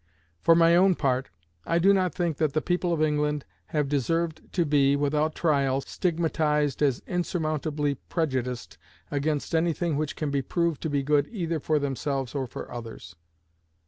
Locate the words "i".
1.63-1.77